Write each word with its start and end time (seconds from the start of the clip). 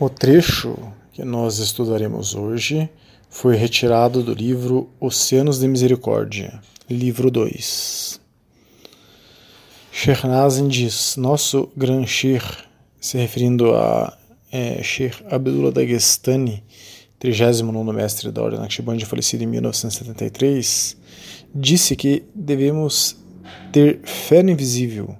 O 0.00 0.08
trecho 0.08 0.76
que 1.12 1.24
nós 1.24 1.58
estudaremos 1.58 2.32
hoje 2.32 2.88
foi 3.28 3.56
retirado 3.56 4.22
do 4.22 4.32
livro 4.32 4.88
Oceanos 5.00 5.58
de 5.58 5.66
Misericórdia, 5.66 6.60
livro 6.88 7.32
2. 7.32 8.20
Sheikh 9.90 10.24
Nazim 10.24 10.68
diz: 10.68 11.16
Nosso 11.16 11.68
Gran 11.76 12.06
Sheikh, 12.06 12.46
se 13.00 13.18
referindo 13.18 13.74
a 13.74 14.16
é, 14.52 14.80
Sheikh 14.84 15.16
Abdullah 15.28 15.72
Dagestani, 15.72 16.62
39 17.18 17.92
mestre 17.92 18.30
da 18.30 18.40
Ordem 18.40 18.60
Naqshbandi, 18.60 19.04
falecido 19.04 19.42
em 19.42 19.48
1973, 19.48 20.96
disse 21.52 21.96
que 21.96 22.22
devemos 22.32 23.16
ter 23.72 23.98
fé 24.04 24.44
no 24.44 24.50
invisível, 24.50 25.16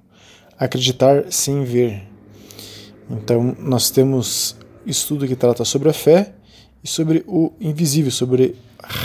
acreditar 0.57 1.25
sem 1.33 1.65
ver. 1.65 2.07
Então, 3.11 3.57
nós 3.59 3.91
temos 3.91 4.58
estudo 4.89 5.27
que 5.27 5.37
trata 5.37 5.65
sobre 5.65 5.89
a 5.89 5.93
fé 5.93 6.33
e 6.83 6.89
sobre 6.89 7.25
o 7.27 7.53
invisível, 7.61 8.11
sobre 8.11 8.57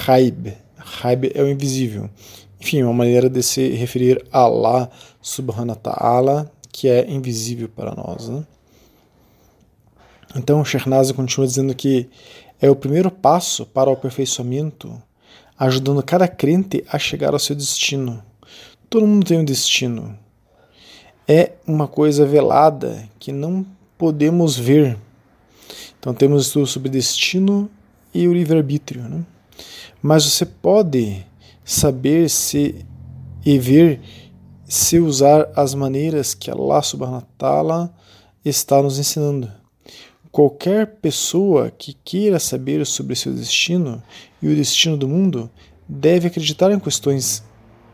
Haib. 0.08 0.54
Haib 0.78 1.32
é 1.34 1.42
o 1.44 1.50
invisível. 1.50 2.10
Enfim, 2.60 2.84
uma 2.84 2.94
maneira 2.94 3.30
de 3.30 3.44
se 3.44 3.70
referir 3.70 4.26
a 4.32 4.40
Allah 4.40 4.90
subhanahu 5.22 5.70
wa 5.70 5.76
ta'ala, 5.76 6.52
que 6.72 6.88
é 6.88 7.10
invisível 7.10 7.68
para 7.68 7.94
nós. 7.94 8.30
Né? 8.30 8.46
Então, 10.36 10.64
Shernaz 10.64 11.12
continua 11.12 11.46
dizendo 11.46 11.76
que 11.76 12.10
é 12.62 12.70
o 12.70 12.76
primeiro 12.76 13.12
passo 13.12 13.66
para 13.66 13.90
o 13.90 13.94
aperfeiçoamento, 13.94 15.02
ajudando 15.60 16.02
cada 16.02 16.28
crente 16.28 16.84
a 16.90 16.98
chegar 16.98 17.34
ao 17.34 17.40
seu 17.40 17.56
destino. 17.56 18.24
Todo 18.90 19.06
mundo 19.06 19.26
tem 19.26 19.40
um 19.40 19.46
destino. 19.46 20.18
É 21.28 21.54
uma 21.68 21.88
coisa 21.88 22.26
velada 22.26 23.08
que 23.20 23.32
não 23.32 23.66
podemos 23.98 24.58
ver 24.58 24.98
então 26.04 26.14
temos 26.14 26.48
estudo 26.48 26.68
sobre 26.68 26.90
destino 26.90 27.72
e 28.14 28.28
o 28.28 28.34
livre-arbítrio. 28.34 29.04
Né? 29.04 29.24
Mas 30.02 30.26
você 30.26 30.46
pode 30.46 31.26
saber 31.64 32.30
se 32.30 32.86
e 33.46 33.58
ver 33.58 34.02
se 34.66 35.00
usar 35.00 35.50
as 35.56 35.74
maneiras 35.74 36.34
que 36.34 36.52
Allah 36.52 36.82
subhanahu 36.82 37.22
wa 37.22 37.28
ta'ala 37.38 37.96
está 38.44 38.82
nos 38.82 39.00
ensinando. 39.00 39.50
Qualquer 40.30 40.98
pessoa 40.98 41.72
que 41.72 41.94
queira 41.94 42.38
saber 42.38 42.86
sobre 42.86 43.16
seu 43.16 43.34
destino 43.34 44.04
e 44.42 44.50
o 44.50 44.56
destino 44.56 44.98
do 44.98 45.08
mundo 45.08 45.50
deve 45.88 46.28
acreditar 46.28 46.70
em 46.74 46.80
questões 46.80 47.42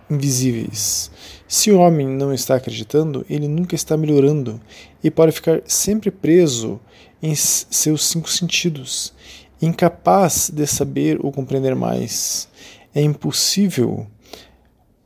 invisíveis. 0.09 1.11
Se 1.47 1.69
o 1.71 1.77
homem 1.77 2.07
não 2.07 2.33
está 2.33 2.55
acreditando, 2.55 3.23
ele 3.29 3.47
nunca 3.47 3.75
está 3.75 3.95
melhorando 3.95 4.59
e 5.03 5.11
pode 5.11 5.31
ficar 5.31 5.61
sempre 5.67 6.09
preso 6.09 6.79
em 7.21 7.35
seus 7.35 8.05
cinco 8.05 8.29
sentidos, 8.29 9.13
incapaz 9.61 10.49
de 10.53 10.65
saber 10.65 11.19
ou 11.23 11.31
compreender 11.31 11.75
mais. 11.75 12.47
É 12.93 13.01
impossível 13.01 14.07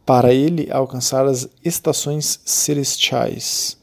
para 0.06 0.34
ele 0.34 0.69
alcançar 0.72 1.25
as 1.25 1.47
estações 1.64 2.39
celestiais. 2.45 3.78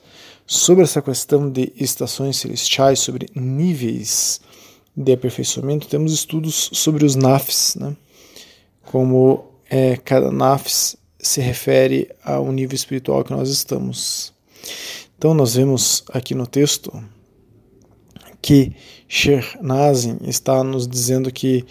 Sobre 0.47 0.84
essa 0.84 1.01
questão 1.01 1.51
de 1.51 1.73
estações 1.77 2.36
celestiais, 2.36 2.98
sobre 2.98 3.28
níveis 3.34 4.41
de 4.97 5.12
aperfeiçoamento, 5.12 5.89
temos 5.89 6.12
estudos 6.12 6.70
sobre 6.73 7.05
os 7.05 7.14
nafs, 7.14 7.77
né? 7.77 7.97
como 8.83 9.45
é, 9.69 9.97
cada 9.97 10.33
nafs 10.33 10.97
se 11.19 11.41
refere 11.41 12.11
ao 12.25 12.51
nível 12.51 12.75
espiritual 12.75 13.23
que 13.23 13.31
nós 13.31 13.48
estamos. 13.48 14.33
Então, 15.17 15.34
nós 15.34 15.55
vemos 15.55 16.03
aqui 16.12 16.34
no 16.34 16.47
texto 16.47 16.92
que 18.41 18.72
Sheikh 19.08 19.58
está 20.27 20.62
nos 20.64 20.86
dizendo 20.86 21.33
que 21.33 21.64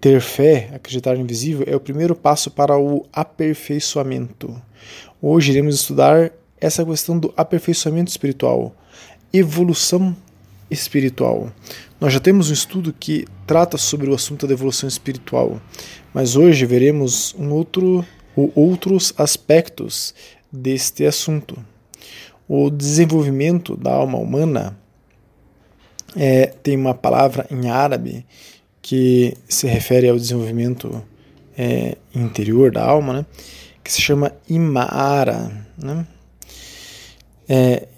ter 0.00 0.20
fé, 0.20 0.70
acreditar 0.74 1.14
no 1.14 1.22
invisível, 1.22 1.64
é 1.66 1.74
o 1.74 1.80
primeiro 1.80 2.14
passo 2.14 2.50
para 2.50 2.78
o 2.78 3.06
aperfeiçoamento. 3.12 4.60
Hoje 5.20 5.52
iremos 5.52 5.76
estudar 5.76 6.30
essa 6.60 6.84
questão 6.84 7.18
do 7.18 7.32
aperfeiçoamento 7.36 8.10
espiritual, 8.10 8.74
evolução 9.32 10.14
espiritual. 10.70 11.50
Nós 12.00 12.12
já 12.12 12.20
temos 12.20 12.50
um 12.50 12.52
estudo 12.52 12.92
que 12.92 13.26
trata 13.46 13.78
sobre 13.78 14.10
o 14.10 14.14
assunto 14.14 14.46
da 14.46 14.52
evolução 14.52 14.88
espiritual, 14.88 15.60
mas 16.12 16.36
hoje 16.36 16.66
veremos 16.66 17.34
um 17.38 17.50
outro 17.50 18.04
ou 18.36 18.52
outros 18.54 19.14
aspectos 19.16 20.14
deste 20.52 21.06
assunto. 21.06 21.56
O 22.46 22.68
desenvolvimento 22.68 23.76
da 23.76 23.92
alma 23.92 24.18
humana 24.18 24.76
é, 26.16 26.46
tem 26.46 26.76
uma 26.76 26.94
palavra 26.94 27.46
em 27.50 27.68
árabe 27.68 28.24
que 28.80 29.36
se 29.48 29.66
refere 29.66 30.08
ao 30.08 30.16
desenvolvimento 30.16 31.02
é, 31.56 31.96
interior 32.14 32.70
da 32.70 32.84
alma, 32.84 33.12
né, 33.14 33.26
que 33.82 33.92
se 33.92 34.00
chama 34.00 34.32
imara. 34.48 35.66
Né? 35.76 36.06
É, 37.48 37.88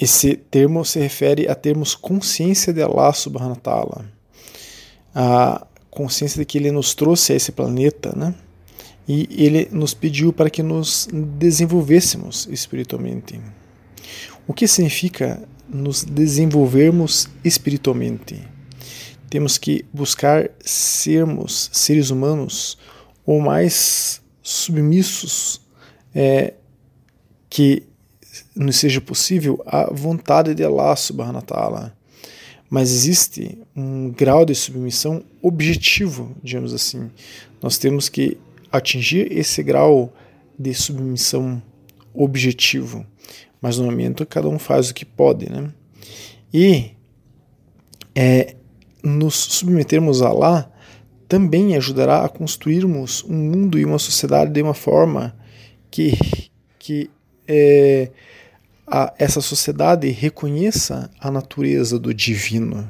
esse 0.00 0.36
termo 0.36 0.84
se 0.84 0.98
refere 0.98 1.48
a 1.48 1.54
termos 1.54 1.94
consciência 1.94 2.72
de 2.72 2.82
Allah 2.82 3.12
subhanahu 3.12 3.54
wa 3.54 3.60
ta'ala, 3.60 4.04
a 5.14 5.66
consciência 5.90 6.38
de 6.38 6.44
que 6.44 6.58
Ele 6.58 6.70
nos 6.70 6.94
trouxe 6.94 7.32
a 7.32 7.36
esse 7.36 7.50
planeta, 7.50 8.12
né? 8.16 8.34
e 9.06 9.28
Ele 9.30 9.68
nos 9.72 9.94
pediu 9.94 10.32
para 10.32 10.50
que 10.50 10.62
nos 10.62 11.08
desenvolvêssemos 11.12 12.46
espiritualmente. 12.50 13.40
O 14.46 14.54
que 14.54 14.66
significa 14.68 15.42
nos 15.68 16.04
desenvolvermos 16.04 17.28
espiritualmente. 17.44 18.42
Temos 19.28 19.58
que 19.58 19.84
buscar 19.92 20.50
sermos 20.60 21.70
seres 21.72 22.10
humanos 22.10 22.78
o 23.26 23.40
mais 23.40 24.22
submissos 24.42 25.60
é, 26.14 26.54
que 27.50 27.82
nos 28.56 28.76
seja 28.76 29.00
possível 29.00 29.62
à 29.66 29.92
vontade 29.92 30.54
de 30.54 30.64
Allah 30.64 30.96
subhanahu 30.96 31.36
wa 31.36 31.42
ta'ala. 31.42 31.98
Mas 32.70 32.90
existe 32.90 33.58
um 33.76 34.10
grau 34.10 34.44
de 34.44 34.54
submissão 34.54 35.22
objetivo, 35.42 36.34
digamos 36.42 36.72
assim. 36.72 37.10
Nós 37.62 37.78
temos 37.78 38.08
que 38.08 38.38
atingir 38.70 39.30
esse 39.32 39.62
grau 39.62 40.12
de 40.58 40.74
submissão 40.74 41.62
objetivo 42.14 43.06
mas 43.60 43.78
no 43.78 43.84
momento 43.84 44.26
cada 44.26 44.48
um 44.48 44.58
faz 44.58 44.90
o 44.90 44.94
que 44.94 45.04
pode, 45.04 45.50
né? 45.50 45.70
E 46.52 46.92
é, 48.14 48.54
nos 49.02 49.34
submetermos 49.34 50.22
a 50.22 50.32
lá 50.32 50.70
também 51.28 51.76
ajudará 51.76 52.24
a 52.24 52.28
construirmos 52.28 53.22
um 53.24 53.36
mundo 53.36 53.78
e 53.78 53.84
uma 53.84 53.98
sociedade 53.98 54.50
de 54.50 54.62
uma 54.62 54.74
forma 54.74 55.36
que, 55.90 56.12
que 56.78 57.10
é, 57.46 58.10
a, 58.86 59.12
essa 59.18 59.40
sociedade 59.40 60.08
reconheça 60.08 61.10
a 61.20 61.30
natureza 61.30 61.98
do 61.98 62.14
divino. 62.14 62.88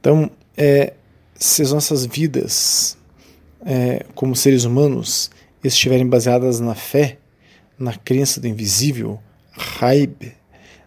Então, 0.00 0.30
é, 0.56 0.94
se 1.34 1.62
as 1.62 1.72
nossas 1.72 2.06
vidas 2.06 2.96
é, 3.64 4.04
como 4.14 4.34
seres 4.34 4.64
humanos 4.64 5.30
estiverem 5.62 6.06
baseadas 6.06 6.60
na 6.60 6.74
fé, 6.74 7.18
na 7.78 7.94
crença 7.94 8.40
do 8.40 8.48
invisível, 8.48 9.20
Haib, 9.80 10.32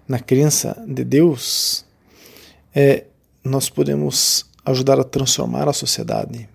na 0.08 0.20
crença 0.20 0.82
de 0.88 1.04
Deus, 1.04 1.86
é, 2.74 3.06
nós 3.44 3.70
podemos 3.70 4.46
ajudar 4.66 5.00
a 5.00 5.04
transformar 5.04 5.68
a 5.68 5.74
sociedade. 5.74 6.48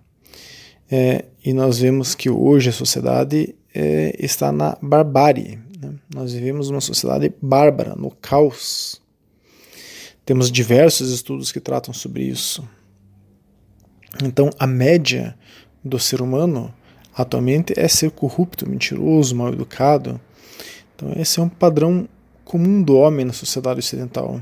É, 0.91 1.25
e 1.45 1.53
nós 1.53 1.79
vemos 1.79 2.15
que 2.15 2.29
hoje 2.29 2.69
a 2.69 2.73
sociedade 2.73 3.55
é, 3.75 4.15
está 4.19 4.53
na 4.53 4.77
barbárie. 4.81 5.59
Né? 5.81 5.95
Nós 6.15 6.33
vivemos 6.33 6.69
uma 6.71 6.81
sociedade 6.81 7.33
bárbara, 7.41 7.95
no 7.97 8.11
caos. 8.11 9.01
Temos 10.25 10.53
diversos 10.53 11.11
estudos 11.11 11.51
que 11.51 11.61
tratam 11.61 11.93
sobre 11.93 12.25
isso. 12.25 12.67
Então, 14.23 14.51
a 14.59 14.67
média 14.67 15.37
do 15.83 15.99
ser 15.99 16.21
humano 16.21 16.73
atualmente 17.15 17.73
é 17.77 17.87
ser 17.89 18.11
corrupto, 18.11 18.69
mentiroso, 18.69 19.35
mal 19.35 19.53
educado. 19.53 20.21
Então, 20.95 21.13
esse 21.17 21.41
é 21.41 21.43
um 21.43 21.49
padrão 21.49 22.09
comum 22.45 22.83
do 22.83 22.97
homem 22.97 23.25
na 23.25 23.33
sociedade 23.33 23.81
ocidental. 23.81 24.41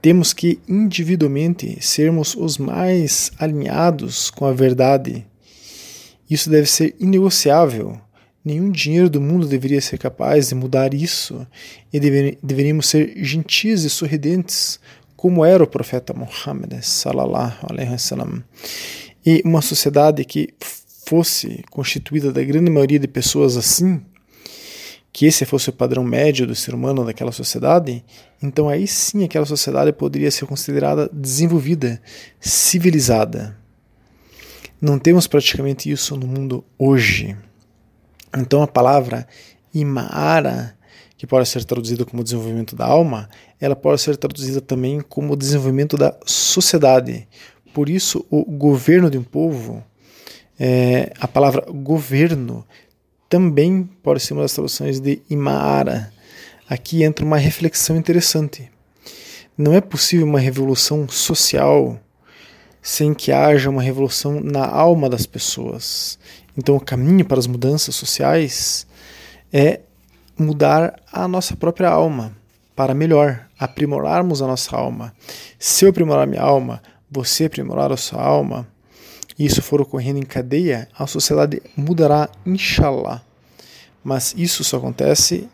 Temos 0.00 0.32
que 0.32 0.58
individualmente 0.68 1.78
sermos 1.80 2.34
os 2.34 2.58
mais 2.58 3.30
alinhados 3.38 4.30
com 4.30 4.44
a 4.44 4.52
verdade. 4.52 5.24
Isso 6.28 6.50
deve 6.50 6.66
ser 6.68 6.96
inegociável. 6.98 8.00
Nenhum 8.44 8.72
dinheiro 8.72 9.08
do 9.08 9.20
mundo 9.20 9.46
deveria 9.46 9.80
ser 9.80 9.98
capaz 9.98 10.48
de 10.48 10.56
mudar 10.56 10.92
isso 10.92 11.46
e 11.92 12.00
deveríamos 12.00 12.86
ser 12.88 13.14
gentis 13.16 13.84
e 13.84 13.90
sorridentes, 13.90 14.80
como 15.14 15.44
era 15.44 15.62
o 15.62 15.68
profeta 15.68 16.12
Muhammad. 16.12 16.72
E 19.24 19.40
uma 19.44 19.62
sociedade 19.62 20.24
que 20.24 20.52
fosse 21.12 21.62
constituída 21.70 22.32
da 22.32 22.42
grande 22.42 22.70
maioria 22.70 22.98
de 22.98 23.06
pessoas 23.06 23.54
assim, 23.58 24.00
que 25.12 25.26
esse 25.26 25.44
fosse 25.44 25.68
o 25.68 25.72
padrão 25.74 26.02
médio 26.02 26.46
do 26.46 26.54
ser 26.54 26.74
humano 26.74 27.04
daquela 27.04 27.30
sociedade, 27.30 28.02
então 28.42 28.66
aí 28.66 28.86
sim 28.86 29.22
aquela 29.22 29.44
sociedade 29.44 29.92
poderia 29.92 30.30
ser 30.30 30.46
considerada 30.46 31.10
desenvolvida, 31.12 32.00
civilizada. 32.40 33.54
Não 34.80 34.98
temos 34.98 35.26
praticamente 35.26 35.90
isso 35.90 36.16
no 36.16 36.26
mundo 36.26 36.64
hoje. 36.78 37.36
Então 38.34 38.62
a 38.62 38.66
palavra 38.66 39.28
imara, 39.74 40.74
que 41.18 41.26
pode 41.26 41.46
ser 41.46 41.62
traduzida 41.64 42.06
como 42.06 42.24
desenvolvimento 42.24 42.74
da 42.74 42.86
alma, 42.86 43.28
ela 43.60 43.76
pode 43.76 44.00
ser 44.00 44.16
traduzida 44.16 44.62
também 44.62 45.02
como 45.02 45.36
desenvolvimento 45.36 45.98
da 45.98 46.16
sociedade. 46.24 47.28
Por 47.74 47.90
isso, 47.90 48.24
o 48.30 48.46
governo 48.46 49.10
de 49.10 49.18
um 49.18 49.22
povo, 49.22 49.84
é, 50.64 51.12
a 51.18 51.26
palavra 51.26 51.66
governo 51.72 52.64
também 53.28 53.82
pode 54.00 54.20
ser 54.20 54.32
uma 54.32 54.42
das 54.42 54.52
traduções 54.52 55.00
de 55.00 55.20
imara. 55.28 56.12
Aqui 56.70 57.02
entra 57.02 57.24
uma 57.24 57.36
reflexão 57.36 57.96
interessante. 57.96 58.70
Não 59.58 59.74
é 59.74 59.80
possível 59.80 60.24
uma 60.24 60.38
revolução 60.38 61.08
social 61.08 61.98
sem 62.80 63.12
que 63.12 63.32
haja 63.32 63.68
uma 63.68 63.82
revolução 63.82 64.40
na 64.40 64.64
alma 64.64 65.10
das 65.10 65.26
pessoas. 65.26 66.16
Então, 66.56 66.76
o 66.76 66.80
caminho 66.80 67.24
para 67.24 67.40
as 67.40 67.48
mudanças 67.48 67.96
sociais 67.96 68.86
é 69.52 69.80
mudar 70.38 70.94
a 71.12 71.26
nossa 71.26 71.56
própria 71.56 71.88
alma 71.88 72.36
para 72.76 72.94
melhor, 72.94 73.48
aprimorarmos 73.58 74.40
a 74.40 74.46
nossa 74.46 74.76
alma. 74.76 75.12
Se 75.58 75.84
eu 75.84 75.90
aprimorar 75.90 76.24
minha 76.24 76.40
alma, 76.40 76.80
você 77.10 77.46
aprimorar 77.46 77.90
a 77.90 77.96
sua 77.96 78.22
alma, 78.22 78.71
e 79.42 79.46
isso 79.46 79.60
for 79.60 79.80
ocorrendo 79.80 80.20
em 80.20 80.24
cadeia, 80.24 80.88
a 80.96 81.04
sociedade 81.04 81.60
mudará, 81.76 82.30
inshallah. 82.46 83.24
Mas 84.04 84.32
isso 84.36 84.62
só 84.62 84.76
acontece, 84.76 85.48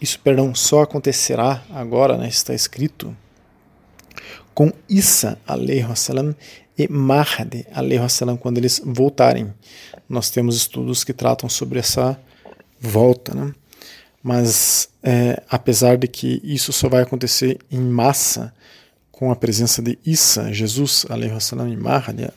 isso, 0.00 0.18
perdão, 0.18 0.52
só 0.56 0.82
acontecerá 0.82 1.62
agora, 1.70 2.18
né, 2.18 2.26
está 2.26 2.52
escrito, 2.52 3.16
com 4.52 4.72
Isa, 4.88 5.38
salam, 5.94 6.34
e 6.76 6.88
Mahdi, 6.88 7.64
salam, 8.08 8.36
quando 8.36 8.58
eles 8.58 8.82
voltarem. 8.84 9.54
Nós 10.08 10.28
temos 10.28 10.56
estudos 10.56 11.04
que 11.04 11.12
tratam 11.12 11.48
sobre 11.48 11.78
essa 11.78 12.20
volta, 12.80 13.32
né? 13.36 13.54
Mas 14.20 14.88
é, 15.00 15.40
apesar 15.48 15.96
de 15.96 16.08
que 16.08 16.40
isso 16.42 16.72
só 16.72 16.88
vai 16.88 17.02
acontecer 17.02 17.60
em 17.70 17.78
massa 17.80 18.52
com 19.12 19.30
a 19.30 19.36
presença 19.36 19.80
de 19.80 19.98
Isa, 20.04 20.52
Jesus, 20.52 21.06
e 21.08 21.76
Mahdi, 21.76 22.28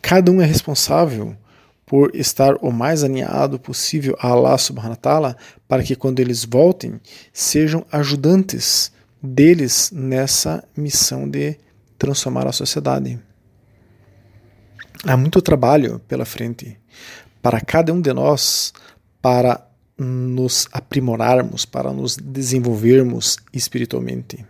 cada 0.00 0.32
um 0.32 0.40
é 0.40 0.46
responsável 0.46 1.36
por 1.84 2.16
estar 2.16 2.54
o 2.62 2.72
mais 2.72 3.04
alinhado 3.04 3.58
possível 3.58 4.16
a 4.18 4.28
Allah 4.28 4.56
subhanahu 4.56 4.92
wa 4.92 4.96
ta'ala 4.96 5.36
para 5.68 5.82
que 5.82 5.94
quando 5.94 6.20
eles 6.20 6.44
voltem 6.44 6.98
sejam 7.34 7.84
ajudantes 7.92 8.90
deles 9.22 9.90
nessa 9.92 10.64
missão 10.74 11.28
de 11.28 11.58
transformar 11.98 12.46
a 12.46 12.52
sociedade. 12.52 13.18
Há 15.04 15.16
muito 15.16 15.42
trabalho 15.42 16.00
pela 16.08 16.24
frente 16.24 16.78
para 17.42 17.60
cada 17.60 17.92
um 17.92 18.00
de 18.00 18.12
nós 18.12 18.72
para 19.20 19.68
nos 19.98 20.68
aprimorarmos, 20.72 21.64
para 21.64 21.92
nos 21.92 22.16
desenvolvermos 22.16 23.36
espiritualmente. 23.52 24.46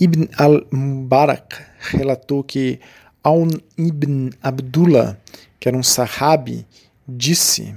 Ibn 0.00 0.28
al-Mubarak 0.36 1.60
relatou 1.92 2.44
que 2.44 2.78
Aun 3.22 3.50
ibn 3.76 4.30
Abdullah, 4.40 5.18
que 5.58 5.68
era 5.68 5.76
um 5.76 5.82
sahabi, 5.82 6.64
disse 7.06 7.74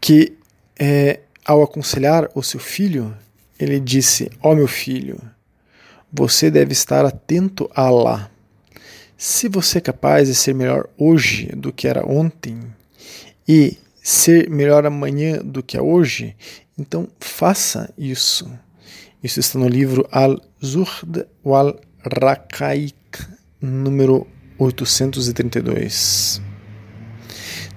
que 0.00 0.34
é, 0.78 1.20
ao 1.44 1.62
aconselhar 1.62 2.30
o 2.34 2.42
seu 2.42 2.60
filho, 2.60 3.16
ele 3.58 3.80
disse: 3.80 4.30
Ó 4.40 4.52
oh, 4.52 4.54
meu 4.54 4.68
filho, 4.68 5.20
você 6.12 6.50
deve 6.50 6.72
estar 6.72 7.04
atento 7.04 7.68
a 7.74 7.82
Allah. 7.82 8.30
Se 9.18 9.48
você 9.48 9.78
é 9.78 9.80
capaz 9.80 10.28
de 10.28 10.34
ser 10.34 10.54
melhor 10.54 10.88
hoje 10.96 11.46
do 11.56 11.72
que 11.72 11.88
era 11.88 12.06
ontem, 12.06 12.60
e 13.48 13.76
ser 14.02 14.48
melhor 14.48 14.86
amanhã 14.86 15.38
do 15.38 15.62
que 15.62 15.76
é 15.76 15.82
hoje, 15.82 16.36
então 16.78 17.08
faça 17.18 17.92
isso. 17.98 18.48
Isso 19.22 19.40
está 19.40 19.58
no 19.58 19.68
livro 19.68 20.06
Al-Zuhd 20.10 21.26
wal-Raqaiq, 21.44 22.94
número 23.60 24.26
832. 24.58 26.40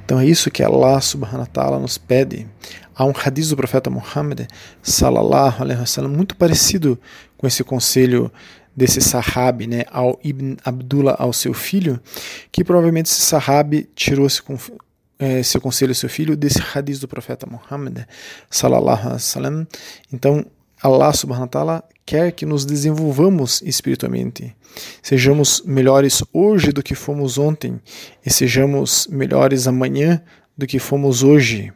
Então 0.03 0.19
é 0.19 0.25
isso 0.25 0.49
que 0.49 0.63
Allah 0.63 0.99
subhanahu 1.01 1.41
wa 1.41 1.45
ta'ala 1.45 1.79
nos 1.79 1.97
pede. 1.97 2.47
Há 2.95 3.05
um 3.05 3.13
hadith 3.13 3.49
do 3.49 3.55
profeta 3.55 3.89
Muhammad 3.89 4.47
sallallahu 4.81 5.61
alaihi 5.61 5.79
wasallam 5.79 6.11
muito 6.11 6.35
parecido 6.35 6.99
com 7.37 7.47
esse 7.47 7.63
conselho 7.63 8.31
desse 8.75 9.01
sahabi, 9.01 9.67
né, 9.67 9.83
ao 9.91 10.19
Ibn 10.23 10.55
Abdullah, 10.63 11.15
ao 11.19 11.31
seu 11.31 11.53
filho, 11.53 11.99
que 12.51 12.63
provavelmente 12.63 13.07
esse 13.07 13.21
sahabi 13.21 13.89
tirou 13.95 14.25
esse, 14.25 14.41
é, 15.17 15.43
seu 15.43 15.61
conselho 15.61 15.91
ao 15.91 15.95
seu 15.95 16.09
filho 16.09 16.35
desse 16.35 16.61
hadith 16.73 16.99
do 16.99 17.07
profeta 17.07 17.45
Muhammad 17.45 18.05
sallallahu 18.49 19.01
alaihi 19.01 19.13
wasallam. 19.13 19.67
Então, 20.11 20.45
Allah 20.81 21.13
subhanahu 21.13 21.43
wa 21.43 21.47
ta'ala 21.47 21.83
quer 22.05 22.31
que 22.31 22.45
nos 22.45 22.65
desenvolvamos 22.65 23.61
espiritualmente. 23.61 24.55
Sejamos 25.01 25.61
melhores 25.65 26.23
hoje 26.33 26.71
do 26.71 26.81
que 26.81 26.95
fomos 26.95 27.37
ontem 27.37 27.79
e 28.25 28.31
sejamos 28.31 29.07
melhores 29.07 29.67
amanhã 29.67 30.21
do 30.57 30.65
que 30.65 30.79
fomos 30.79 31.21
hoje. 31.21 31.71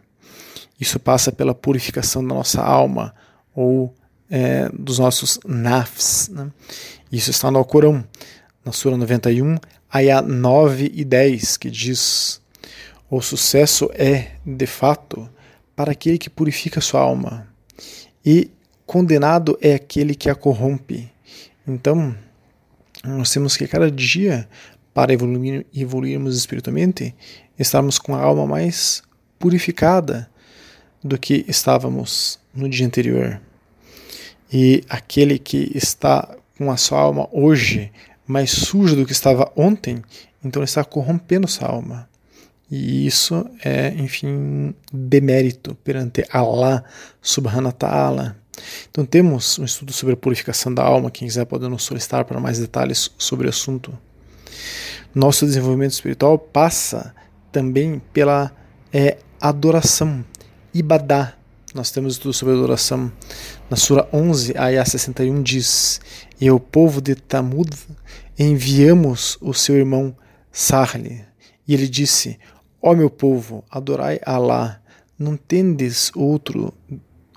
Isso 0.80 1.00
passa 1.00 1.32
pela 1.32 1.54
purificação 1.54 2.26
da 2.26 2.34
nossa 2.34 2.64
alma 2.64 3.14
ou 3.54 3.94
é, 4.30 4.70
dos 4.74 5.00
nossos 5.00 5.40
nafs. 5.46 6.30
Né? 6.30 6.50
Isso 7.12 7.30
está 7.30 7.52
no 7.52 7.60
Alcorão, 7.60 8.04
na 8.66 8.72
Sura 8.72 8.98
91, 8.98 9.58
Ayah 9.94 10.22
9 10.22 10.92
e 10.96 11.06
10, 11.06 11.58
que 11.58 11.70
diz: 11.70 12.42
O 13.10 13.22
sucesso 13.22 13.90
é, 13.94 14.32
de 14.46 14.66
fato, 14.66 15.30
para 15.76 15.92
aquele 15.92 16.18
que 16.18 16.30
purifica 16.30 16.82
sua 16.82 17.02
alma, 17.02 17.48
e 18.26 18.50
condenado 18.86 19.58
é 19.62 19.74
aquele 19.74 20.16
que 20.16 20.30
a 20.30 20.36
corrompe. 20.36 21.12
Então, 21.68 22.16
nós 23.04 23.32
temos 23.32 23.58
que 23.58 23.68
cada 23.68 23.90
dia, 23.90 24.48
para 24.94 25.14
evoluir, 25.14 25.66
evoluirmos 25.74 26.38
espiritualmente, 26.38 27.16
estarmos 27.58 28.00
com 28.00 28.16
a 28.16 28.22
alma 28.22 28.46
mais 28.46 29.04
purificada 29.40 30.30
do 31.04 31.18
que 31.18 31.46
estávamos 31.48 32.40
no 32.54 32.70
dia 32.70 32.86
anterior. 32.86 33.42
E 34.52 34.84
aquele 34.88 35.40
que 35.40 35.72
está 35.76 36.36
com 36.58 36.72
a 36.72 36.78
sua 36.78 37.00
alma 37.00 37.28
hoje 37.32 37.92
mais 38.26 38.52
suja 38.52 38.96
do 38.96 39.06
que 39.06 39.12
estava 39.12 39.52
ontem, 39.56 40.02
então 40.44 40.64
está 40.64 40.84
corrompendo 40.84 41.48
sua 41.48 41.68
alma. 41.68 42.08
E 42.72 43.06
isso 43.06 43.46
é, 43.64 43.90
enfim, 43.90 44.74
demérito 44.92 45.76
perante 45.84 46.26
Allah 46.32 46.84
subhanahu 47.22 47.68
wa 47.68 47.72
ta'ala. 47.72 48.43
Então 48.90 49.06
temos 49.06 49.58
um 49.60 49.66
estudo 49.66 49.92
sobre 49.92 50.14
a 50.14 50.18
purificação 50.18 50.74
da 50.74 50.84
alma, 50.84 51.12
quem 51.12 51.28
quiser 51.28 51.46
pode 51.46 51.68
nos 51.68 51.84
solicitar 51.84 52.26
para 52.26 52.40
mais 52.40 52.60
detalhes 52.60 53.12
sobre 53.18 53.48
o 53.48 53.50
assunto. 53.50 53.98
Nosso 55.14 55.46
desenvolvimento 55.46 55.92
espiritual 55.92 56.38
passa 56.38 57.14
também 57.52 58.02
pela 58.12 58.52
é, 58.92 59.18
adoração, 59.40 60.24
ibadá, 60.74 61.36
nós 61.74 61.90
temos 61.90 62.14
estudo 62.14 62.34
sobre 62.34 62.54
adoração. 62.54 63.12
Na 63.68 63.76
Sura 63.76 64.08
11, 64.14 64.56
Ayah 64.56 64.86
61 64.86 65.42
diz: 65.42 66.00
E 66.40 66.48
ao 66.48 66.60
povo 66.60 67.02
de 67.02 67.16
Tamud 67.16 67.76
enviamos 68.38 69.40
o 69.42 69.56
seu 69.56 69.76
irmão 69.76 70.16
Sarli. 70.52 71.26
E 71.68 71.74
ele 71.74 71.88
disse: 71.88 72.38
Ó 72.80 72.94
meu 72.94 73.10
povo, 73.10 73.64
adorai 73.72 74.20
Alá. 74.24 74.80
Não 75.18 75.36
tendes 75.36 76.12
outro, 76.16 76.72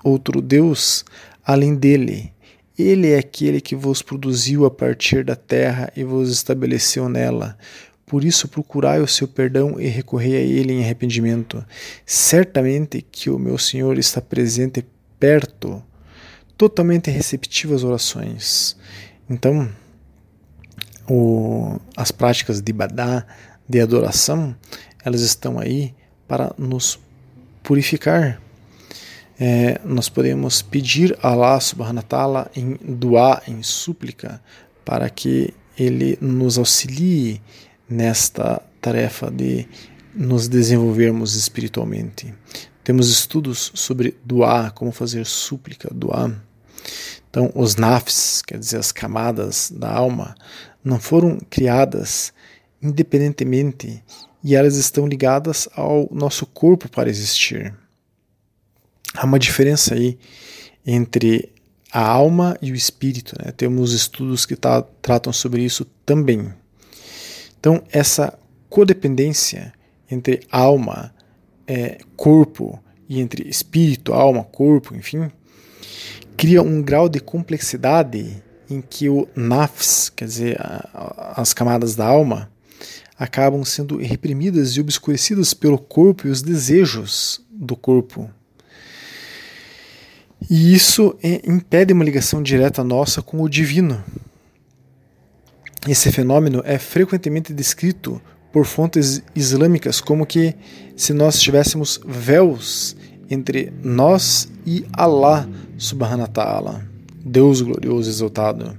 outro 0.03 0.41
Deus 0.41 1.05
além 1.45 1.75
dele. 1.75 2.33
Ele 2.77 3.11
é 3.11 3.17
aquele 3.17 3.59
que 3.59 3.75
vos 3.75 4.01
produziu 4.01 4.65
a 4.65 4.71
partir 4.71 5.23
da 5.23 5.35
terra 5.35 5.91
e 5.95 6.03
vos 6.03 6.29
estabeleceu 6.29 7.09
nela. 7.09 7.57
Por 8.05 8.23
isso, 8.23 8.47
procurai 8.47 9.01
o 9.01 9.07
seu 9.07 9.27
perdão 9.27 9.79
e 9.79 9.87
recorrei 9.87 10.35
a 10.35 10.39
ele 10.39 10.73
em 10.73 10.83
arrependimento. 10.83 11.65
Certamente 12.05 13.01
que 13.01 13.29
o 13.29 13.39
meu 13.39 13.57
Senhor 13.57 13.97
está 13.97 14.21
presente 14.21 14.85
perto, 15.19 15.83
totalmente 16.57 17.09
receptivo 17.09 17.73
às 17.73 17.83
orações. 17.83 18.77
Então, 19.29 19.69
o, 21.09 21.79
as 21.95 22.11
práticas 22.11 22.61
de 22.61 22.71
badá, 22.71 23.25
de 23.67 23.81
adoração, 23.81 24.55
elas 25.03 25.21
estão 25.21 25.59
aí 25.59 25.93
para 26.27 26.53
nos 26.57 26.99
purificar. 27.63 28.41
É, 29.39 29.79
nós 29.85 30.09
podemos 30.09 30.61
pedir 30.61 31.17
a 31.21 31.29
Allah 31.29 31.59
subhanahu 31.59 31.97
wa 31.97 32.01
ta'ala 32.01 32.51
em 32.55 32.77
doar, 32.81 33.43
em 33.47 33.61
súplica, 33.61 34.41
para 34.83 35.09
que 35.09 35.53
Ele 35.77 36.17
nos 36.19 36.57
auxilie 36.57 37.41
nesta 37.87 38.61
tarefa 38.81 39.29
de 39.29 39.67
nos 40.13 40.47
desenvolvermos 40.47 41.35
espiritualmente. 41.35 42.33
Temos 42.83 43.09
estudos 43.09 43.71
sobre 43.75 44.17
doar, 44.25 44.71
como 44.71 44.91
fazer 44.91 45.25
súplica, 45.25 45.89
doar. 45.93 46.31
Então, 47.29 47.51
os 47.53 47.75
nafs, 47.75 48.41
quer 48.41 48.57
dizer, 48.57 48.77
as 48.77 48.91
camadas 48.91 49.69
da 49.69 49.91
alma, 49.91 50.33
não 50.83 50.99
foram 50.99 51.37
criadas 51.49 52.33
independentemente 52.81 54.03
e 54.43 54.55
elas 54.55 54.77
estão 54.77 55.05
ligadas 55.05 55.67
ao 55.75 56.07
nosso 56.11 56.45
corpo 56.45 56.89
para 56.89 57.09
existir. 57.09 57.75
Há 59.15 59.25
uma 59.25 59.39
diferença 59.39 59.95
aí 59.95 60.17
entre 60.85 61.51
a 61.91 62.05
alma 62.05 62.57
e 62.61 62.71
o 62.71 62.75
espírito. 62.75 63.35
Né? 63.43 63.51
Temos 63.51 63.93
estudos 63.93 64.45
que 64.45 64.55
tá, 64.55 64.81
tratam 65.01 65.33
sobre 65.33 65.63
isso 65.63 65.85
também. 66.05 66.53
Então, 67.59 67.81
essa 67.91 68.37
codependência 68.69 69.73
entre 70.09 70.41
alma, 70.51 71.13
é, 71.65 71.99
corpo 72.15 72.81
e 73.09 73.19
entre 73.19 73.47
espírito, 73.49 74.13
alma, 74.13 74.43
corpo, 74.43 74.95
enfim, 74.95 75.29
cria 76.35 76.61
um 76.61 76.81
grau 76.81 77.09
de 77.09 77.19
complexidade 77.19 78.41
em 78.69 78.81
que 78.81 79.09
o 79.09 79.27
nafs, 79.35 80.09
quer 80.09 80.25
dizer, 80.25 80.57
a, 80.59 81.33
as 81.41 81.53
camadas 81.53 81.95
da 81.95 82.05
alma, 82.05 82.51
acabam 83.17 83.63
sendo 83.65 83.97
reprimidas 83.97 84.71
e 84.71 84.81
obscurecidas 84.81 85.53
pelo 85.53 85.79
corpo 85.79 86.27
e 86.27 86.29
os 86.29 86.41
desejos 86.41 87.41
do 87.49 87.75
corpo. 87.75 88.29
E 90.49 90.73
isso 90.73 91.15
é, 91.23 91.41
impede 91.49 91.93
uma 91.93 92.03
ligação 92.03 92.41
direta 92.41 92.83
nossa 92.83 93.21
com 93.21 93.41
o 93.41 93.49
divino. 93.49 94.03
Esse 95.87 96.11
fenômeno 96.11 96.61
é 96.65 96.77
frequentemente 96.77 97.53
descrito 97.53 98.21
por 98.51 98.65
fontes 98.65 99.21
islâmicas 99.35 100.01
como 100.01 100.25
que 100.25 100.55
se 100.95 101.13
nós 101.13 101.39
tivéssemos 101.39 101.99
véus 102.05 102.95
entre 103.29 103.73
nós 103.83 104.49
e 104.65 104.85
Allah 104.93 105.47
subhanahu 105.77 106.21
wa 106.21 106.27
ta'ala, 106.27 106.85
Deus 107.23 107.61
glorioso 107.61 108.09
exaltado. 108.09 108.77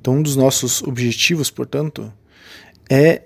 Então 0.00 0.14
um 0.14 0.22
dos 0.22 0.36
nossos 0.36 0.82
objetivos, 0.82 1.50
portanto, 1.50 2.12
é 2.88 3.22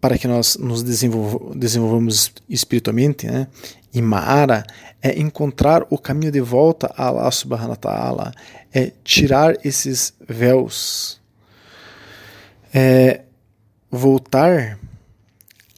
para 0.00 0.16
que 0.16 0.26
nós 0.26 0.56
nos 0.56 0.82
desenvolvamos 0.82 2.32
espiritualmente, 2.48 3.26
né? 3.26 3.48
E 3.92 4.00
Ma'ara 4.00 4.64
é 5.02 5.18
encontrar 5.18 5.84
o 5.90 5.98
caminho 5.98 6.30
de 6.30 6.40
volta 6.40 6.92
a 6.96 7.06
Allah 7.08 7.30
subhanahu 7.30 7.70
wa 7.70 7.76
ta'ala, 7.76 8.32
é 8.72 8.92
tirar 9.02 9.56
esses 9.64 10.14
véus, 10.28 11.20
é 12.72 13.22
voltar 13.90 14.78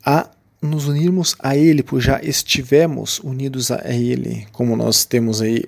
a 0.05 0.29
nos 0.61 0.87
unirmos 0.87 1.35
a 1.41 1.57
Ele, 1.57 1.83
pois 1.83 2.05
já 2.05 2.21
estivemos 2.23 3.19
unidos 3.21 3.71
a 3.71 3.91
Ele, 3.93 4.47
como 4.53 4.77
nós 4.77 5.05
temos 5.05 5.41
aí 5.41 5.65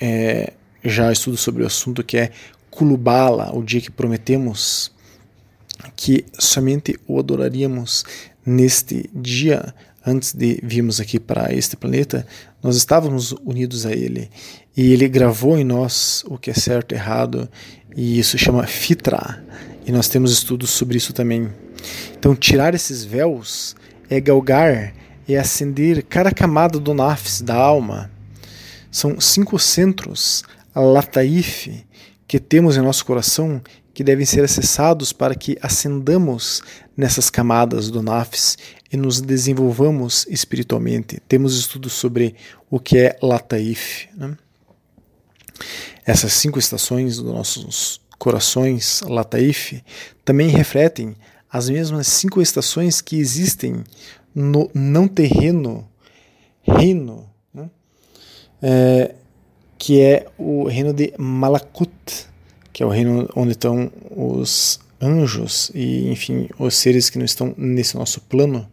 é, 0.00 0.52
já 0.82 1.12
estudo 1.12 1.36
sobre 1.36 1.62
o 1.62 1.66
assunto 1.66 2.02
que 2.02 2.16
é 2.16 2.30
Kulubala, 2.70 3.50
o 3.54 3.62
dia 3.62 3.80
que 3.80 3.90
prometemos 3.90 4.92
que 5.96 6.24
somente 6.38 6.98
o 7.06 7.18
adoraríamos 7.18 8.04
neste 8.44 9.10
dia 9.12 9.74
antes 10.10 10.32
de 10.32 10.60
virmos 10.62 11.00
aqui 11.00 11.20
para 11.20 11.54
este 11.54 11.76
planeta, 11.76 12.26
nós 12.62 12.76
estávamos 12.76 13.32
unidos 13.44 13.86
a 13.86 13.92
Ele 13.92 14.28
e 14.76 14.92
Ele 14.92 15.08
gravou 15.08 15.56
em 15.56 15.64
nós 15.64 16.24
o 16.26 16.36
que 16.36 16.50
é 16.50 16.54
certo 16.54 16.92
e 16.92 16.96
errado 16.96 17.48
e 17.96 18.18
isso 18.18 18.36
chama 18.36 18.66
fitra 18.66 19.42
e 19.86 19.92
nós 19.92 20.08
temos 20.08 20.32
estudos 20.32 20.70
sobre 20.70 20.96
isso 20.96 21.12
também. 21.12 21.48
Então 22.18 22.34
tirar 22.34 22.74
esses 22.74 23.04
véus 23.04 23.76
é 24.08 24.20
galgar, 24.20 24.92
é 25.28 25.36
acender 25.36 26.02
cada 26.02 26.32
camada 26.32 26.78
do 26.78 26.92
nafs, 26.92 27.40
da 27.40 27.54
alma. 27.54 28.10
São 28.90 29.20
cinco 29.20 29.58
centros, 29.58 30.42
a 30.74 30.80
lataif, 30.80 31.84
que 32.26 32.40
temos 32.40 32.76
em 32.76 32.80
nosso 32.80 33.04
coração 33.04 33.62
que 33.94 34.04
devem 34.04 34.24
ser 34.24 34.42
acessados 34.42 35.12
para 35.12 35.34
que 35.34 35.58
ascendamos 35.60 36.62
nessas 37.00 37.30
camadas 37.30 37.90
do 37.90 38.02
nafs 38.02 38.58
e 38.92 38.96
nos 38.96 39.22
desenvolvamos 39.22 40.26
espiritualmente. 40.28 41.18
Temos 41.26 41.58
estudos 41.58 41.94
sobre 41.94 42.36
o 42.70 42.78
que 42.78 42.98
é 42.98 43.18
Lataif. 43.22 44.06
Né? 44.14 44.36
Essas 46.04 46.34
cinco 46.34 46.58
estações 46.58 47.16
dos 47.16 47.32
nossos 47.32 48.02
corações, 48.18 49.00
Lataif, 49.06 49.82
também 50.26 50.48
refletem 50.48 51.16
as 51.50 51.70
mesmas 51.70 52.06
cinco 52.06 52.42
estações 52.42 53.00
que 53.00 53.16
existem 53.16 53.82
no 54.34 54.70
não 54.74 55.08
terreno 55.08 55.88
reino, 56.62 57.26
né? 57.52 57.70
é, 58.60 59.14
que 59.78 60.02
é 60.02 60.26
o 60.36 60.64
reino 60.68 60.92
de 60.92 61.14
Malakut, 61.16 61.90
que 62.74 62.82
é 62.82 62.86
o 62.86 62.90
reino 62.90 63.26
onde 63.34 63.52
estão 63.52 63.90
os 64.10 64.78
anjos 65.00 65.70
e, 65.74 66.10
enfim, 66.10 66.48
os 66.58 66.74
seres 66.74 67.08
que 67.08 67.18
não 67.18 67.24
estão 67.24 67.54
nesse 67.56 67.96
nosso 67.96 68.20
plano. 68.22 68.68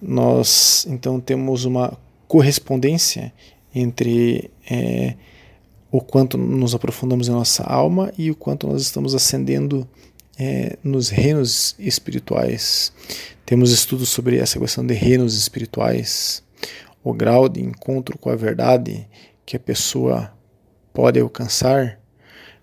Nós 0.00 0.86
então 0.88 1.20
temos 1.20 1.64
uma 1.64 1.98
correspondência 2.26 3.32
entre 3.74 4.50
é, 4.68 5.14
o 5.90 6.00
quanto 6.00 6.38
nos 6.38 6.74
aprofundamos 6.74 7.28
em 7.28 7.32
nossa 7.32 7.64
alma 7.64 8.12
e 8.16 8.30
o 8.30 8.34
quanto 8.34 8.66
nós 8.66 8.82
estamos 8.82 9.14
ascendendo 9.14 9.88
é, 10.38 10.78
nos 10.84 11.08
reinos 11.08 11.74
espirituais. 11.78 12.92
Temos 13.44 13.72
estudos 13.72 14.08
sobre 14.08 14.38
essa 14.38 14.58
questão 14.58 14.86
de 14.86 14.94
reinos 14.94 15.36
espirituais, 15.36 16.42
o 17.02 17.12
grau 17.12 17.48
de 17.48 17.60
encontro 17.60 18.18
com 18.18 18.30
a 18.30 18.36
verdade 18.36 19.08
que 19.44 19.56
a 19.56 19.60
pessoa 19.60 20.32
pode 20.92 21.18
alcançar 21.18 21.98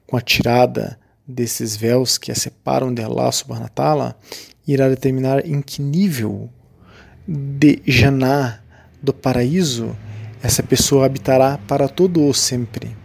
com 0.06 0.16
a 0.16 0.22
tirada 0.22 1.00
desses 1.28 1.76
véus 1.76 2.18
que 2.18 2.32
a 2.32 2.36
separam 2.36 2.94
de 2.94 3.02
Allah 3.02 3.32
subhanahu 3.32 3.64
wa 3.64 3.70
ta'ala, 3.70 4.20
irá 4.68 4.90
determinar 4.90 5.46
em 5.46 5.62
que 5.62 5.82
nível 5.82 6.50
de 7.28 7.82
Janá, 7.86 8.60
do 9.02 9.14
paraíso, 9.14 9.96
essa 10.42 10.64
pessoa 10.64 11.06
habitará 11.06 11.58
para 11.68 11.88
todo 11.88 12.28
o 12.28 12.34
sempre. 12.34 12.96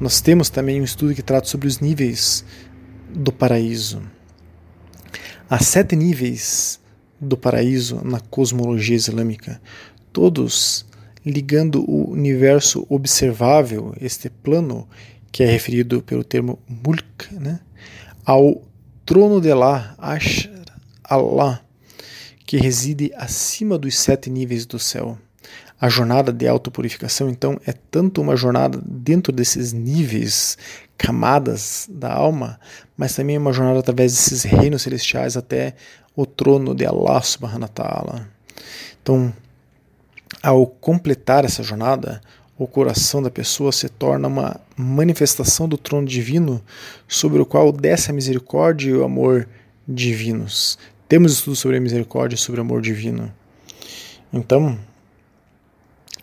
Nós 0.00 0.20
temos 0.20 0.48
também 0.48 0.80
um 0.80 0.84
estudo 0.84 1.14
que 1.14 1.22
trata 1.22 1.46
sobre 1.46 1.68
os 1.68 1.80
níveis 1.80 2.44
do 3.08 3.32
paraíso. 3.32 4.02
Há 5.48 5.58
sete 5.58 5.94
níveis 5.96 6.80
do 7.20 7.36
paraíso 7.36 8.00
na 8.04 8.20
cosmologia 8.20 8.96
islâmica, 8.96 9.60
todos 10.12 10.86
ligando 11.24 11.84
o 11.88 12.10
universo 12.10 12.86
observável, 12.88 13.94
este 14.00 14.30
plano 14.30 14.88
que 15.32 15.42
é 15.42 15.46
referido 15.46 16.02
pelo 16.02 16.24
termo 16.24 16.58
mulk, 16.68 17.32
né, 17.32 17.60
ao 18.24 18.62
trono 19.04 19.40
de 19.40 19.50
Allah, 19.50 19.94
Ashar 19.98 20.50
Allah, 21.04 21.60
que 22.46 22.56
reside 22.56 23.12
acima 23.16 23.76
dos 23.76 23.98
sete 23.98 24.30
níveis 24.30 24.66
do 24.66 24.78
céu. 24.78 25.18
A 25.80 25.88
jornada 25.88 26.32
de 26.32 26.46
autopurificação, 26.46 27.28
então, 27.28 27.58
é 27.66 27.72
tanto 27.72 28.20
uma 28.20 28.36
jornada 28.36 28.78
dentro 28.84 29.32
desses 29.32 29.72
níveis 29.72 30.58
camadas 30.96 31.88
da 31.90 32.12
alma, 32.12 32.60
mas 32.96 33.14
também 33.14 33.38
uma 33.38 33.52
jornada 33.52 33.80
através 33.80 34.12
desses 34.12 34.42
reinos 34.42 34.82
celestiais 34.82 35.36
até 35.36 35.74
o 36.14 36.26
trono 36.26 36.74
de 36.74 36.84
Allah 36.84 37.22
subhanahu 37.22 37.62
wa 37.62 37.68
ta'ala. 37.68 38.28
Então, 39.02 39.32
ao 40.42 40.66
completar 40.66 41.44
essa 41.44 41.62
jornada, 41.62 42.20
o 42.60 42.66
coração 42.66 43.22
da 43.22 43.30
pessoa 43.30 43.72
se 43.72 43.88
torna 43.88 44.28
uma 44.28 44.60
manifestação 44.76 45.66
do 45.66 45.78
trono 45.78 46.06
divino 46.06 46.62
sobre 47.08 47.40
o 47.40 47.46
qual 47.46 47.72
desce 47.72 48.10
a 48.10 48.12
misericórdia 48.12 48.90
e 48.90 48.92
o 48.92 49.02
amor 49.02 49.48
divinos. 49.88 50.78
Temos 51.08 51.32
estudos 51.32 51.58
sobre 51.58 51.78
a 51.78 51.80
misericórdia 51.80 52.36
e 52.36 52.38
sobre 52.38 52.60
o 52.60 52.62
amor 52.62 52.82
divino. 52.82 53.32
Então, 54.30 54.78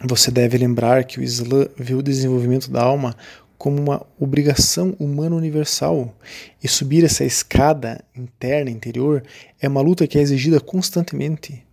você 0.06 0.30
deve 0.30 0.60
lembrar 0.60 1.06
que 1.06 1.20
o 1.20 1.24
Islã 1.24 1.66
vê 1.76 1.96
o 1.96 2.04
desenvolvimento 2.04 2.70
da 2.70 2.84
alma 2.84 3.16
como 3.58 3.82
uma 3.82 4.06
obrigação 4.20 4.96
humana 5.00 5.36
universal. 5.36 6.14
E 6.64 6.68
subir 6.68 7.04
essa 7.04 7.24
escada 7.24 8.00
interna, 8.16 8.70
interior, 8.70 9.24
é 9.60 9.68
uma 9.68 9.82
luta 9.82 10.06
que 10.06 10.20
é 10.20 10.22
exigida 10.22 10.60
constantemente. 10.60 11.66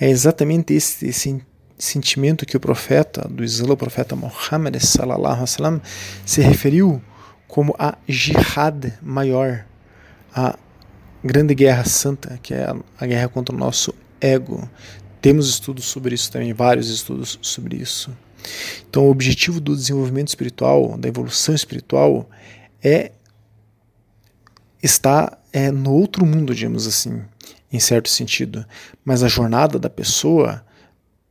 É 0.00 0.08
exatamente 0.08 0.72
esse, 0.72 1.08
esse 1.08 1.42
sentimento 1.78 2.44
que 2.44 2.56
o 2.56 2.60
profeta 2.60 3.26
do 3.28 3.44
Islã, 3.44 3.72
o 3.72 3.76
profeta 3.76 4.16
Muhammad 4.16 4.76
sallallahu 4.78 5.44
alaihi 5.58 5.80
se 6.26 6.40
referiu 6.40 7.00
como 7.46 7.74
a 7.78 7.96
jihad 8.06 8.92
maior, 9.00 9.64
a 10.34 10.58
grande 11.22 11.54
guerra 11.54 11.84
santa, 11.84 12.38
que 12.42 12.52
é 12.52 12.74
a 12.98 13.06
guerra 13.06 13.28
contra 13.28 13.54
o 13.54 13.58
nosso 13.58 13.94
ego. 14.20 14.68
Temos 15.20 15.48
estudos 15.48 15.84
sobre 15.86 16.14
isso 16.14 16.30
também, 16.30 16.52
vários 16.52 16.90
estudos 16.90 17.38
sobre 17.40 17.76
isso. 17.76 18.10
Então, 18.88 19.06
o 19.06 19.10
objetivo 19.10 19.60
do 19.60 19.74
desenvolvimento 19.74 20.28
espiritual, 20.28 20.96
da 20.96 21.08
evolução 21.08 21.54
espiritual, 21.54 22.28
é 22.82 23.12
estar 24.82 25.42
é, 25.52 25.70
no 25.70 25.92
outro 25.92 26.24
mundo, 26.24 26.54
digamos 26.54 26.86
assim. 26.86 27.22
em 27.70 27.78
certo 27.80 28.08
sentido, 28.08 28.64
mas 29.04 29.22
a 29.22 29.28
jornada 29.28 29.78
da 29.78 29.90
pessoa 29.90 30.64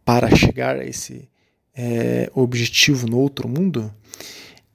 para 0.07 0.33
chegar 0.33 0.77
a 0.79 0.85
esse 0.85 1.27
é, 1.75 2.31
objetivo 2.33 3.07
no 3.07 3.19
outro 3.19 3.45
mundo 3.49 3.93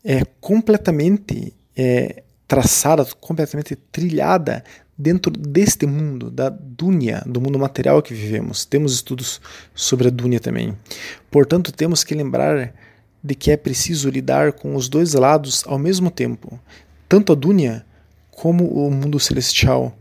é 0.04 0.26
completamente 0.42 1.54
é, 1.74 2.22
traçada, 2.46 3.02
completamente 3.18 3.74
trilhada 3.74 4.62
dentro 4.96 5.32
deste 5.32 5.86
mundo, 5.86 6.30
da 6.30 6.50
dunya, 6.50 7.22
do 7.24 7.40
mundo 7.40 7.58
material 7.58 8.02
que 8.02 8.12
vivemos. 8.12 8.66
Temos 8.66 8.92
estudos 8.92 9.40
sobre 9.74 10.08
a 10.08 10.10
dunya 10.10 10.38
também. 10.38 10.76
Portanto, 11.30 11.72
temos 11.72 12.04
que 12.04 12.14
lembrar 12.14 12.74
de 13.24 13.34
que 13.34 13.50
é 13.50 13.56
preciso 13.56 14.10
lidar 14.10 14.52
com 14.52 14.76
os 14.76 14.86
dois 14.86 15.14
lados 15.14 15.64
ao 15.66 15.78
mesmo 15.78 16.10
tempo, 16.10 16.60
tanto 17.08 17.32
a 17.32 17.34
dunya 17.34 17.86
como 18.30 18.66
o 18.66 18.90
mundo 18.90 19.18
celestial. 19.18 19.96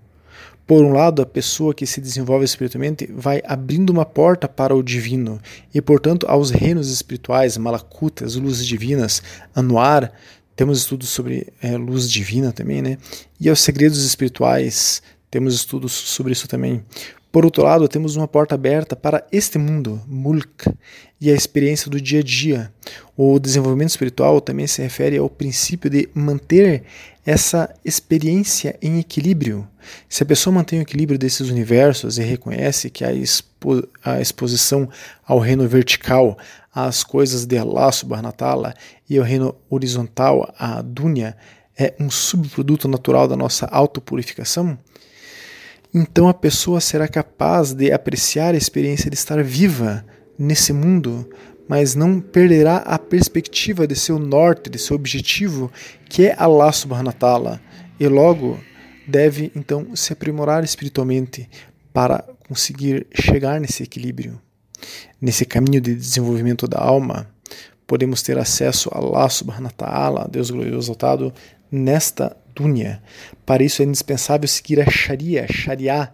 Por 0.72 0.86
um 0.86 0.94
lado, 0.94 1.22
a 1.22 1.26
pessoa 1.26 1.74
que 1.74 1.86
se 1.86 2.00
desenvolve 2.00 2.46
espiritualmente 2.46 3.06
vai 3.14 3.42
abrindo 3.46 3.90
uma 3.90 4.06
porta 4.06 4.48
para 4.48 4.74
o 4.74 4.82
divino 4.82 5.38
e, 5.74 5.82
portanto, 5.82 6.26
aos 6.30 6.50
reinos 6.50 6.90
espirituais, 6.90 7.58
malakutas, 7.58 8.38
luzes 8.38 8.66
divinas, 8.66 9.22
anuar, 9.54 10.14
temos 10.56 10.78
estudos 10.78 11.10
sobre 11.10 11.52
é, 11.62 11.76
luz 11.76 12.10
divina 12.10 12.54
também, 12.54 12.82
né? 12.82 12.98
E 13.38 13.50
aos 13.50 13.60
segredos 13.60 14.02
espirituais, 14.06 15.04
temos 15.30 15.56
estudos 15.56 15.92
sobre 15.92 16.32
isso 16.32 16.48
também. 16.48 16.82
Por 17.34 17.44
outro 17.44 17.64
lado, 17.64 17.86
temos 17.90 18.16
uma 18.16 18.28
porta 18.28 18.56
aberta 18.56 18.96
para 18.96 19.28
este 19.30 19.58
mundo, 19.58 20.02
Mulk, 20.08 20.74
e 21.20 21.30
a 21.30 21.34
experiência 21.34 21.92
do 21.92 22.00
dia 22.00 22.22
a 22.22 22.24
dia. 22.24 22.74
O 23.24 23.38
desenvolvimento 23.38 23.90
espiritual 23.90 24.42
também 24.42 24.66
se 24.66 24.82
refere 24.82 25.16
ao 25.20 25.30
princípio 25.30 25.92
de 25.92 26.10
manter 26.12 26.82
essa 27.24 27.72
experiência 27.86 28.76
em 28.82 28.98
equilíbrio. 28.98 29.68
Se 30.10 30.24
a 30.24 30.26
pessoa 30.26 30.56
mantém 30.56 30.80
o 30.80 30.82
equilíbrio 30.82 31.20
desses 31.20 31.52
universos 31.52 32.18
e 32.18 32.24
reconhece 32.24 32.90
que 32.90 33.06
a, 33.06 33.14
expo 33.14 33.88
a 34.04 34.20
exposição 34.20 34.90
ao 35.24 35.38
reino 35.38 35.68
vertical, 35.68 36.36
às 36.74 37.04
coisas 37.04 37.46
de 37.46 37.60
Allah 37.60 37.92
ta'ala, 38.36 38.74
e 39.08 39.20
ao 39.20 39.24
reino 39.24 39.54
horizontal, 39.70 40.52
a 40.58 40.82
dunya, 40.82 41.38
é 41.78 41.94
um 42.00 42.10
subproduto 42.10 42.88
natural 42.88 43.28
da 43.28 43.36
nossa 43.36 43.68
autopurificação, 43.68 44.76
então 45.94 46.28
a 46.28 46.34
pessoa 46.34 46.82
será 46.82 47.08
capaz 47.08 47.72
de 47.72 47.92
apreciar 47.92 48.56
a 48.56 48.58
experiência 48.58 49.12
de 49.12 49.16
estar 49.16 49.44
viva 49.44 50.04
nesse 50.40 50.74
mundo, 50.74 51.30
mas 51.72 51.96
não 51.96 52.20
perderá 52.20 52.80
a 52.80 53.00
perspectiva 53.00 53.88
de 53.88 53.96
seu 53.96 54.20
norte, 54.20 54.70
de 54.70 54.78
seu 54.78 54.94
objetivo, 54.94 55.72
que 56.10 56.28
é 56.28 56.36
Allah 56.38 56.70
subhanahu 56.70 57.08
wa 57.08 57.14
ta'ala, 57.14 57.62
e 57.98 58.06
logo 58.10 58.60
deve 59.08 59.54
então 59.56 59.96
se 59.96 60.12
aprimorar 60.12 60.66
espiritualmente 60.66 61.50
para 61.94 62.26
conseguir 62.46 63.08
chegar 63.14 63.62
nesse 63.62 63.84
equilíbrio. 63.84 64.38
Nesse 65.22 65.46
caminho 65.46 65.80
de 65.80 65.96
desenvolvimento 65.96 66.68
da 66.68 66.78
alma, 66.78 67.30
podemos 67.88 68.22
ter 68.22 68.38
acesso 68.38 68.90
a 68.92 68.98
Allah 68.98 69.30
subhanahu 69.30 69.68
wa 69.68 69.72
ta'ala, 69.72 70.30
Deus 70.30 70.52
glorioso 70.52 70.88
exaltado, 70.88 71.34
nesta 71.72 72.36
dunya. 72.54 73.02
Para 73.46 73.64
isso 73.64 73.82
é 73.82 73.86
indispensável 73.86 74.46
seguir 74.46 74.82
a 74.82 74.92
Sharia, 74.92 75.48
Sharia, 75.50 76.12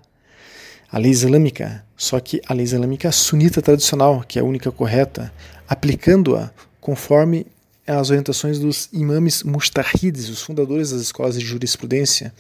a 0.92 0.98
lei 0.98 1.12
islâmica, 1.12 1.84
só 1.96 2.20
que 2.20 2.42
a 2.48 2.54
lei 2.54 2.64
islâmica 2.64 3.12
sunita 3.12 3.62
tradicional, 3.62 4.24
que 4.28 4.40
é 4.40 4.42
a 4.42 4.46
única 4.46 4.72
correta, 4.72 5.34
aplicando-a 5.68 6.52
conforme 6.80 7.46
as 7.86 8.10
orientações 8.10 8.60
dos 8.60 8.90
imames 8.92 9.44
mustahides, 9.44 10.30
os 10.30 10.42
fundadores 10.42 10.92
das 10.92 11.02
escolas 11.02 11.38
de 11.38 11.46
jurisprudência, 11.46 12.34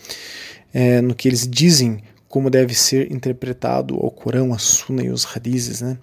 é, 0.73 1.01
no 1.01 1.15
que 1.15 1.27
eles 1.27 1.47
dizem 1.47 2.03
como 2.27 2.49
deve 2.49 2.75
ser 2.75 3.11
interpretado 3.11 3.95
o 3.95 4.11
Corão, 4.11 4.53
a 4.53 4.57
Sunna 4.57 5.03
e 5.03 5.09
os 5.09 5.25
Hadizes. 5.25 5.81
Né? 5.81 5.97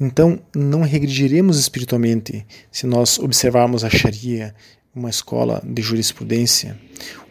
Então, 0.00 0.38
não 0.54 0.82
regrediremos 0.82 1.58
espiritualmente 1.58 2.46
se 2.70 2.86
nós 2.86 3.18
observarmos 3.18 3.84
a 3.84 3.90
Sharia 3.90 4.54
uma 4.94 5.10
escola 5.10 5.60
de 5.64 5.82
jurisprudência, 5.82 6.78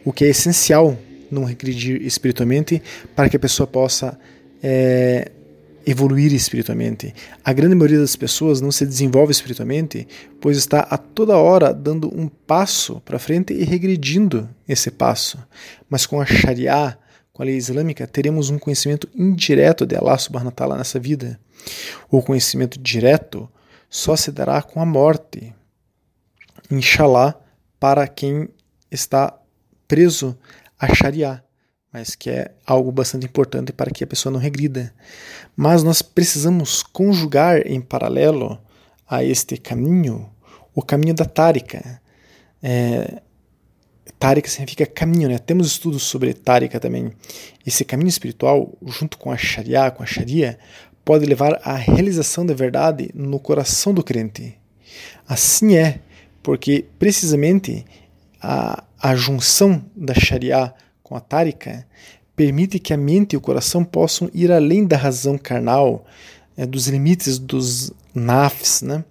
o 0.04 0.12
que 0.12 0.26
é 0.26 0.28
essencial 0.28 0.98
não 1.30 1.44
regredir 1.44 2.02
espiritualmente 2.02 2.82
para 3.16 3.28
que 3.28 3.36
a 3.36 3.40
pessoa 3.40 3.66
possa 3.66 4.18
é, 4.66 5.30
evoluir 5.86 6.32
espiritualmente. 6.32 7.14
A 7.44 7.52
grande 7.52 7.74
maioria 7.74 7.98
das 7.98 8.16
pessoas 8.16 8.62
não 8.62 8.72
se 8.72 8.86
desenvolve 8.86 9.30
espiritualmente, 9.30 10.08
pois 10.40 10.56
está 10.56 10.80
a 10.80 10.96
toda 10.96 11.36
hora 11.36 11.74
dando 11.74 12.08
um 12.18 12.26
passo 12.28 12.98
para 13.04 13.18
frente 13.18 13.52
e 13.52 13.62
regredindo 13.62 14.48
esse 14.66 14.90
passo. 14.90 15.38
Mas 15.90 16.06
com 16.06 16.18
a 16.18 16.24
Sharia, 16.24 16.96
com 17.30 17.42
a 17.42 17.46
lei 17.46 17.56
islâmica, 17.56 18.06
teremos 18.06 18.48
um 18.48 18.58
conhecimento 18.58 19.06
indireto 19.14 19.84
de 19.84 19.94
Allah 19.96 20.16
subhanahu 20.16 20.48
wa 20.48 20.52
ta'ala 20.52 20.78
nessa 20.78 20.98
vida. 20.98 21.38
O 22.10 22.22
conhecimento 22.22 22.78
direto 22.80 23.46
só 23.90 24.16
se 24.16 24.32
dará 24.32 24.62
com 24.62 24.80
a 24.80 24.86
morte. 24.86 25.54
Inshallah, 26.70 27.38
para 27.78 28.08
quem 28.08 28.48
está 28.90 29.38
preso 29.86 30.38
a 30.78 30.94
Sharia, 30.94 31.44
mas 31.94 32.16
que 32.16 32.28
é 32.28 32.50
algo 32.66 32.90
bastante 32.90 33.24
importante 33.24 33.72
para 33.72 33.88
que 33.88 34.02
a 34.02 34.06
pessoa 34.06 34.32
não 34.32 34.40
regrida. 34.40 34.92
Mas 35.54 35.84
nós 35.84 36.02
precisamos 36.02 36.82
conjugar 36.82 37.64
em 37.64 37.80
paralelo 37.80 38.58
a 39.08 39.22
este 39.22 39.56
caminho 39.56 40.28
o 40.74 40.82
caminho 40.82 41.14
da 41.14 41.24
Tárika. 41.24 42.00
É, 42.60 43.22
Tárika 44.18 44.48
significa 44.48 44.84
caminho, 44.84 45.28
né? 45.28 45.38
Temos 45.38 45.68
estudos 45.68 46.02
sobre 46.02 46.34
Tárika 46.34 46.80
também. 46.80 47.12
Esse 47.64 47.84
caminho 47.84 48.08
espiritual, 48.08 48.76
junto 48.84 49.16
com 49.16 49.30
a 49.30 49.36
Sharia, 49.36 49.88
com 49.92 50.02
a 50.02 50.06
Sharia, 50.06 50.58
pode 51.04 51.24
levar 51.24 51.60
à 51.62 51.76
realização 51.76 52.44
da 52.44 52.54
verdade 52.54 53.08
no 53.14 53.38
coração 53.38 53.94
do 53.94 54.02
crente. 54.02 54.58
Assim 55.28 55.76
é 55.76 56.00
porque 56.42 56.86
precisamente 56.98 57.84
a, 58.42 58.82
a 58.98 59.14
junção 59.14 59.84
da 59.94 60.12
Sharia 60.12 60.74
com 61.04 61.14
a 61.14 61.20
Tárika 61.20 61.86
permite 62.34 62.78
que 62.78 62.92
a 62.92 62.96
mente 62.96 63.34
e 63.34 63.36
o 63.36 63.40
coração 63.40 63.84
possam 63.84 64.28
ir 64.32 64.50
além 64.50 64.84
da 64.84 64.96
razão 64.96 65.38
carnal, 65.38 66.04
é, 66.56 66.66
dos 66.66 66.88
limites 66.88 67.38
dos 67.38 67.92
nafs, 68.14 68.80
né, 68.82 69.04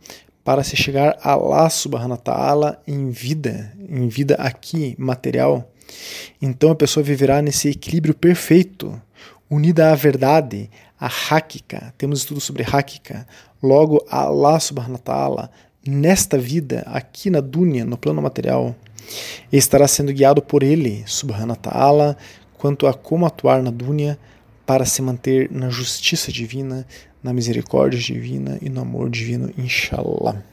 para 0.43 0.63
se 0.63 0.75
chegar 0.75 1.17
a 1.21 1.37
wa 1.37 1.69
ta'ala 2.17 2.81
em 2.85 3.11
vida, 3.11 3.71
em 3.87 4.07
vida 4.07 4.35
aqui, 4.35 4.95
material. 4.97 5.71
Então 6.41 6.71
a 6.71 6.75
pessoa 6.75 7.03
viverá 7.03 7.41
nesse 7.41 7.69
equilíbrio 7.69 8.15
perfeito, 8.15 8.99
unida 9.49 9.91
à 9.91 9.95
verdade, 9.95 10.69
à 10.99 11.05
hakika. 11.07 11.93
Temos 11.97 12.19
estudo 12.19 12.41
sobre 12.41 12.63
hakika. 12.63 13.25
Logo, 13.61 14.03
Allah 14.09 14.59
subhanahu 14.59 14.93
wa 14.93 14.97
ta'ala 14.97 15.51
nesta 15.85 16.37
vida, 16.37 16.83
aqui 16.87 17.29
na 17.29 17.39
dunya, 17.39 17.85
no 17.85 17.97
plano 17.97 18.21
material, 18.21 18.75
e 19.51 19.57
estará 19.57 19.87
sendo 19.87 20.13
guiado 20.13 20.41
por 20.41 20.63
ele, 20.63 21.03
subhanahu 21.05 21.57
ta'ala, 21.57 22.17
quanto 22.57 22.87
a 22.87 22.93
como 22.93 23.25
atuar 23.25 23.61
na 23.61 23.71
dunya 23.71 24.17
para 24.65 24.85
se 24.85 25.01
manter 25.01 25.51
na 25.51 25.69
justiça 25.69 26.31
divina, 26.31 26.87
na 27.21 27.33
misericórdia 27.33 27.99
divina 27.99 28.57
e 28.61 28.69
no 28.69 28.81
amor 28.81 29.09
divino, 29.09 29.51
inshallah. 29.57 30.52